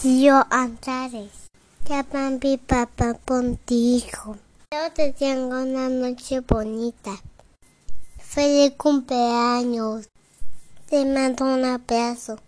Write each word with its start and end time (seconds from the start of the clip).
Tío 0.00 0.46
Antares. 0.50 1.50
Que 1.84 2.04
papi 2.04 2.56
papá 2.56 3.14
contigo. 3.14 4.36
Yo 4.70 4.92
te 4.94 5.12
tengo 5.12 5.60
una 5.60 5.88
noche 5.88 6.38
bonita. 6.38 7.20
Feliz 8.16 8.74
cumpleaños. 8.76 10.08
Te 10.88 11.04
mando 11.04 11.46
un 11.46 11.64
abrazo. 11.64 12.38